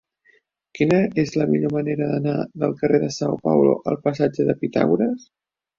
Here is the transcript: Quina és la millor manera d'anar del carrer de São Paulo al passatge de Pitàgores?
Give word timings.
Quina 0.79 0.97
és 1.25 1.33
la 1.41 1.47
millor 1.51 1.75
manera 1.77 2.09
d'anar 2.13 2.35
del 2.65 2.75
carrer 2.83 3.03
de 3.07 3.13
São 3.19 3.39
Paulo 3.47 3.79
al 3.95 4.03
passatge 4.09 4.49
de 4.51 4.59
Pitàgores? 4.65 5.33